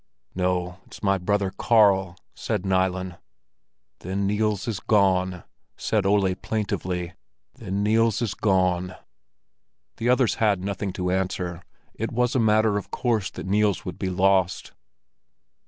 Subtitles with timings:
[0.33, 3.17] "No; it's my brother Karl," said Nilen.
[3.99, 5.43] "Then Niels is gone,"
[5.77, 7.13] said Ole plaintively.
[7.53, 8.95] "Then Niels is gone."
[9.97, 11.61] The others had nothing to answer;
[11.93, 14.71] it was a matter of course that Niels would be lost.